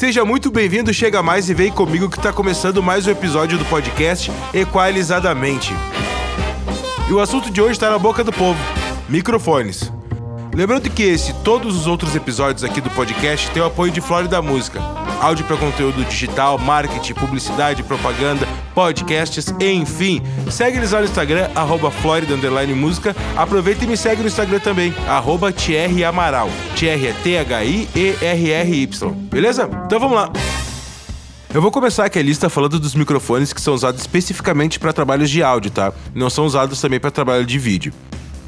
[0.00, 3.66] Seja muito bem-vindo, chega mais e vem comigo que tá começando mais um episódio do
[3.66, 5.74] podcast Equalizadamente.
[7.06, 8.58] E o assunto de hoje está na boca do povo:
[9.10, 9.92] microfones.
[10.54, 14.00] Lembrando que esse e todos os outros episódios aqui do podcast têm o apoio de
[14.00, 14.99] Flórida Música.
[15.20, 20.22] Áudio para conteúdo digital, marketing, publicidade, propaganda, podcasts, enfim.
[20.50, 22.34] Segue eles lá no Instagram, arroba Florida
[22.74, 23.14] Música.
[23.36, 26.48] Aproveita e me segue no Instagram também, arroba Thierry Amaral.
[26.74, 29.10] Thierry é T-H-I-E-R-R-Y.
[29.30, 29.68] Beleza?
[29.84, 30.32] Então vamos lá.
[31.52, 35.28] Eu vou começar aqui a lista falando dos microfones que são usados especificamente para trabalhos
[35.28, 35.92] de áudio, tá?
[36.14, 37.92] Não são usados também para trabalho de vídeo.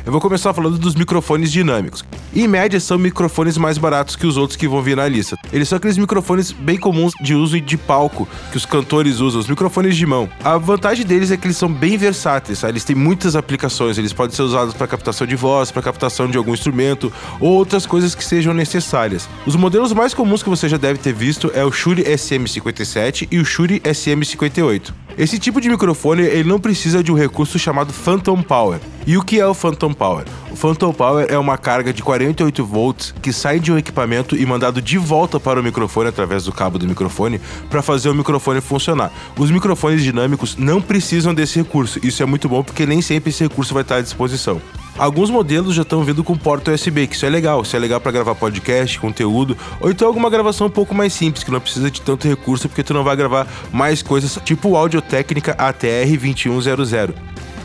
[0.05, 2.05] Eu vou começar falando dos microfones dinâmicos.
[2.35, 5.39] Em média, são microfones mais baratos que os outros que vão vir na lista.
[5.53, 9.47] Eles são aqueles microfones bem comuns de uso de palco que os cantores usam, os
[9.47, 10.29] microfones de mão.
[10.43, 12.69] A vantagem deles é que eles são bem versáteis, tá?
[12.69, 13.97] eles têm muitas aplicações.
[13.97, 17.87] Eles podem ser usados para captação de voz, para captação de algum instrumento ou outras
[17.87, 19.29] coisas que sejam necessárias.
[19.47, 23.39] Os modelos mais comuns que você já deve ter visto é o Shure SM57 e
[23.39, 24.93] o Shure SM58.
[25.17, 28.81] Esse tipo de microfone ele não precisa de um recurso chamado Phantom Power.
[29.07, 30.25] E o que é o Phantom Power?
[30.51, 34.47] O Phantom Power é uma carga de 48 volts que sai de um equipamento e
[34.47, 38.61] mandado de volta para o microfone através do cabo do microfone para fazer o microfone
[38.61, 39.13] funcionar.
[39.37, 41.99] Os microfones dinâmicos não precisam desse recurso.
[42.03, 44.61] Isso é muito bom porque nem sempre esse recurso vai estar à disposição.
[44.99, 47.63] Alguns modelos já estão vindo com porta USB, que isso é legal.
[47.63, 51.43] Isso é legal para gravar podcast, conteúdo, ou então alguma gravação um pouco mais simples,
[51.43, 55.01] que não precisa de tanto recurso, porque tu não vai gravar mais coisas, tipo Audio
[55.01, 57.15] Técnica ATR 2100.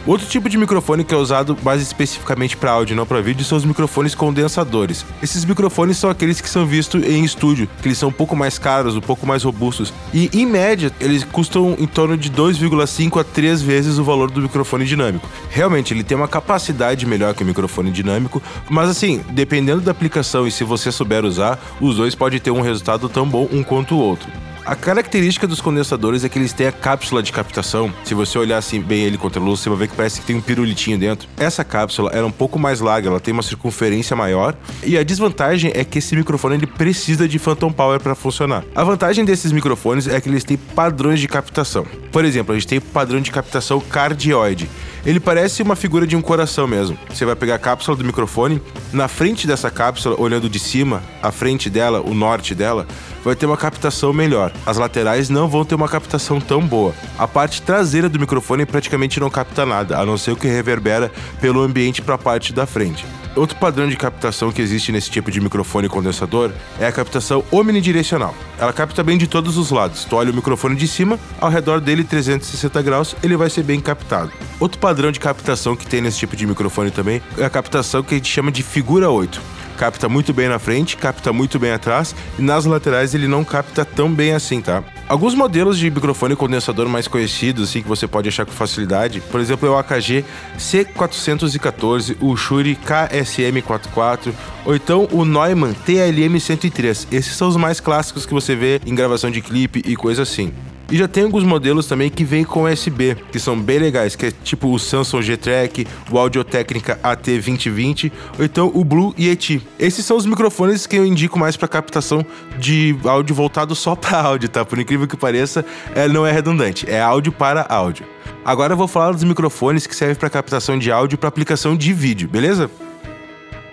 [0.08, 3.58] Outro tipo de microfone que é usado mais especificamente para áudio, não para vídeo, são
[3.58, 5.06] os microfones condensadores.
[5.22, 8.58] Esses microfones são aqueles que são vistos em estúdio, que eles são um pouco mais
[8.58, 9.94] caros, um pouco mais robustos.
[10.14, 14.42] E em média, eles custam em torno de 2,5 a 3 vezes o valor do
[14.42, 15.28] microfone dinâmico.
[15.50, 20.48] Realmente, ele tem uma capacidade melhor que o microfone dinâmico, mas assim, dependendo da aplicação
[20.48, 23.96] e se você souber usar, os dois podem ter um resultado tão bom um quanto
[23.96, 24.47] o outro.
[24.68, 27.90] A característica dos condensadores é que eles têm a cápsula de captação.
[28.04, 30.28] Se você olhar assim bem ele contra a luz, você vai ver que parece que
[30.28, 31.26] tem um pirulitinho dentro.
[31.38, 34.58] Essa cápsula era um pouco mais larga, ela tem uma circunferência maior.
[34.84, 38.66] E a desvantagem é que esse microfone ele precisa de phantom power para funcionar.
[38.76, 41.88] A vantagem desses microfones é que eles têm padrões de captação.
[42.12, 44.70] Por exemplo, a gente tem o padrão de captação cardioide.
[45.06, 46.98] Ele parece uma figura de um coração mesmo.
[47.10, 51.32] Você vai pegar a cápsula do microfone, na frente dessa cápsula, olhando de cima, a
[51.32, 52.86] frente dela, o norte dela,
[53.24, 54.52] vai ter uma captação melhor.
[54.66, 56.94] As laterais não vão ter uma captação tão boa.
[57.18, 61.12] A parte traseira do microfone praticamente não capta nada, a não ser o que reverbera
[61.40, 63.06] pelo ambiente para a parte da frente.
[63.38, 68.34] Outro padrão de captação que existe nesse tipo de microfone condensador é a captação omnidirecional.
[68.58, 70.06] Ela capta bem de todos os lados.
[70.06, 73.80] Tu olha o microfone de cima, ao redor dele 360 graus, ele vai ser bem
[73.80, 74.32] captado.
[74.60, 78.16] Outro padrão de captação que tem nesse tipo de microfone também é a captação que
[78.16, 82.16] a gente chama de figura 8 capta muito bem na frente, capta muito bem atrás
[82.40, 84.84] e nas laterais ele não capta tão bem assim, tá?
[85.10, 89.40] Alguns modelos de microfone condensador mais conhecidos, assim, que você pode achar com facilidade, por
[89.40, 90.26] exemplo, é o AKG
[90.58, 94.34] C414, o Shure KSM44,
[94.66, 97.08] ou então o Neumann TLM103.
[97.10, 100.52] Esses são os mais clássicos que você vê em gravação de clipe e coisa assim.
[100.90, 104.28] E já tem alguns modelos também que vêm com USB, que são bem legais, que
[104.28, 109.62] é tipo o Samsung G-Track, o Audio Técnica AT2020, ou então o Blue Yeti.
[109.78, 112.26] Esses são os microfones que eu indico mais para captação
[112.58, 114.64] de áudio voltado só para áudio, tá?
[114.64, 118.06] Por incrível que pareça, é, não é redundante, é áudio para áudio.
[118.46, 121.92] Agora eu vou falar dos microfones que servem para captação de áudio para aplicação de
[121.92, 122.72] vídeo, beleza?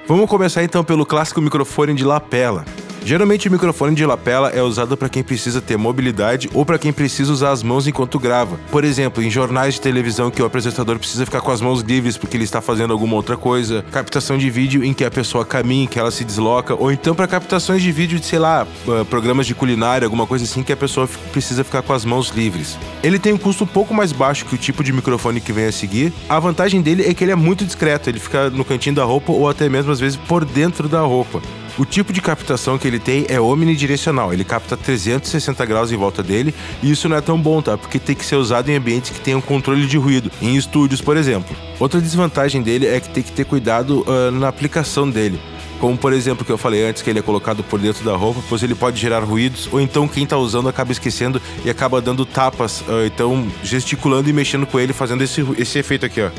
[0.07, 2.65] Vamos começar então pelo clássico microfone de lapela.
[3.05, 6.91] Geralmente o microfone de lapela é usado para quem precisa ter mobilidade ou para quem
[6.91, 8.59] precisa usar as mãos enquanto grava.
[8.71, 12.17] Por exemplo, em jornais de televisão que o apresentador precisa ficar com as mãos livres
[12.17, 15.87] porque ele está fazendo alguma outra coisa, captação de vídeo em que a pessoa caminha,
[15.87, 19.47] que ela se desloca, ou então para captações de vídeo de, sei lá, ah, programas
[19.47, 22.79] de culinária, alguma coisa assim que a pessoa precisa ficar com as mãos livres.
[23.03, 25.67] Ele tem um custo um pouco mais baixo que o tipo de microfone que vem
[25.67, 26.11] a seguir.
[26.27, 29.31] A vantagem dele é que ele é muito discreto, ele fica no cantinho da roupa
[29.31, 31.43] ou até mesmo às vezes por dentro da roupa.
[31.77, 36.23] O tipo de captação que ele tem é omnidirecional, ele capta 360 graus em volta
[36.23, 37.77] dele e isso não é tão bom, tá?
[37.77, 41.17] Porque tem que ser usado em ambientes que tenham controle de ruído, em estúdios, por
[41.17, 41.57] exemplo.
[41.81, 45.41] Outra desvantagem dele é que tem que ter cuidado uh, na aplicação dele.
[45.81, 48.41] Como por exemplo que eu falei antes, que ele é colocado por dentro da roupa,
[48.49, 52.25] pois ele pode gerar ruídos, ou então quem tá usando acaba esquecendo e acaba dando
[52.25, 56.31] tapas, uh, então gesticulando e mexendo com ele, fazendo esse, esse efeito aqui, ó.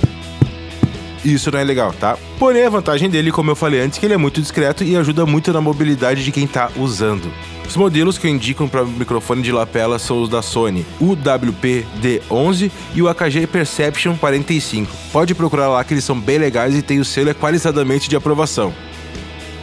[1.25, 2.19] Isso não é legal, tá?
[2.37, 4.95] Porém, a vantagem dele, como eu falei antes, é que ele é muito discreto e
[4.95, 7.33] ajuda muito na mobilidade de quem tá usando.
[7.67, 12.71] Os modelos que eu indico para microfone de lapela são os da Sony, o WP-D11
[12.93, 14.95] e o AKG Perception 45.
[15.11, 18.71] Pode procurar lá que eles são bem legais e tem o selo equalizadamente de aprovação.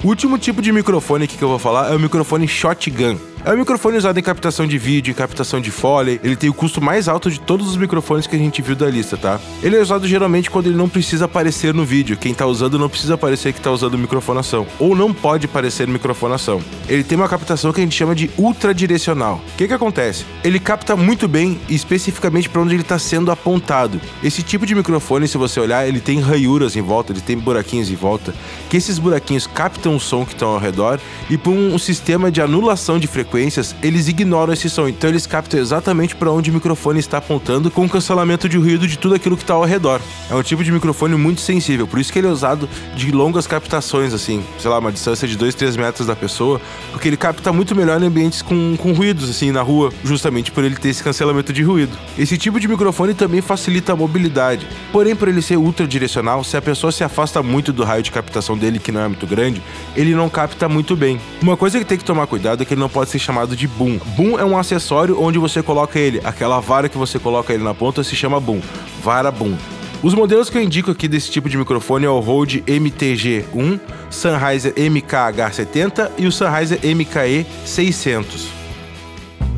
[0.03, 3.32] O último tipo de microfone que eu vou falar é o microfone shotgun.
[3.45, 6.21] É um microfone usado em captação de vídeo, captação de foley.
[6.23, 8.89] Ele tem o custo mais alto de todos os microfones que a gente viu da
[8.89, 9.41] lista, tá?
[9.61, 12.17] Ele é usado geralmente quando ele não precisa aparecer no vídeo.
[12.17, 14.65] Quem tá usando não precisa parecer que tá usando microfonação.
[14.79, 16.63] Ou não pode parecer microfonação.
[16.89, 19.41] Ele tem uma captação que a gente chama de ultradirecional.
[19.55, 20.25] O que que acontece?
[20.45, 24.01] Ele capta muito bem, especificamente para onde ele está sendo apontado.
[24.23, 27.91] Esse tipo de microfone, se você olhar, ele tem ranhuras em volta, ele tem buraquinhos
[27.91, 28.33] em volta,
[28.71, 32.41] que esses buraquinhos captam o som que estão ao redor e por um sistema de
[32.41, 34.87] anulação de frequências, eles ignoram esse som.
[34.87, 38.99] Então eles captam exatamente para onde o microfone está apontando com cancelamento de ruído de
[38.99, 40.03] tudo aquilo que está ao redor.
[40.31, 43.47] É um tipo de microfone muito sensível, por isso que ele é usado de longas
[43.47, 47.51] captações, assim, sei lá, uma distância de 2, 3 metros da pessoa, porque ele capta
[47.53, 51.03] muito melhor em ambientes com, com ruídos, assim, na rua, justamente por ele ter esse
[51.03, 51.97] cancelamento de ruído.
[52.19, 56.63] Esse tipo de microfone também facilita a mobilidade, porém, por ele ser ultradirecional, se a
[56.63, 59.63] pessoa se afasta muito do raio de captação dele, que não é muito grande,
[59.97, 61.19] ele não capta muito bem.
[61.41, 63.67] Uma coisa que tem que tomar cuidado é que ele não pode ser chamado de
[63.67, 63.99] boom.
[64.17, 67.75] Boom é um acessório onde você coloca ele, aquela vara que você coloca ele na
[67.75, 68.61] ponta se chama boom,
[69.03, 69.57] vara boom.
[70.03, 73.81] Os modelos que eu indico aqui desse tipo de microfone é o Rode MTG1,
[74.11, 78.62] Sennheiser MKH70 e o Sennheiser MKE 600.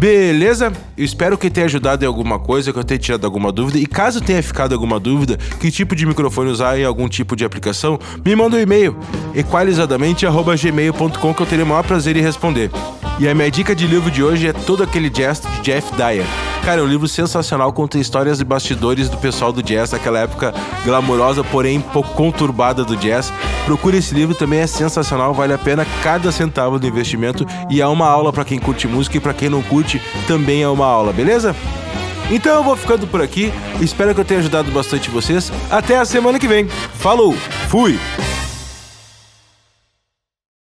[0.05, 0.71] Beleza?
[0.99, 3.79] Eu espero que tenha ajudado em alguma coisa, que eu tenha tirado alguma dúvida.
[3.79, 7.43] E caso tenha ficado alguma dúvida, que tipo de microfone usar em algum tipo de
[7.43, 8.95] aplicação, me manda um e-mail
[9.35, 12.71] equalizadamente@gmail.com que eu terei o maior prazer em responder.
[13.19, 16.27] E a minha dica de livro de hoje é Todo Aquele Jazz de Jeff Dyer.
[16.65, 20.55] Cara, é um livro sensacional, conta histórias de bastidores do pessoal do jazz, naquela época
[20.83, 23.31] glamurosa, porém pouco conturbada do jazz.
[23.67, 27.87] Procure esse livro, também é sensacional, vale a pena cada centavo do investimento e é
[27.87, 31.13] uma aula para quem curte música e para quem não curte também é uma aula,
[31.13, 31.55] beleza?
[32.31, 33.53] Então eu vou ficando por aqui,
[33.83, 35.53] espero que eu tenha ajudado bastante vocês.
[35.71, 36.67] Até a semana que vem.
[36.95, 37.35] Falou,
[37.69, 37.99] fui!